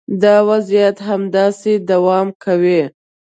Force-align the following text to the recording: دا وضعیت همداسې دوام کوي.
دا 0.21 0.35
وضعیت 0.49 0.97
همداسې 1.09 1.71
دوام 1.89 2.27
کوي. 2.43 2.81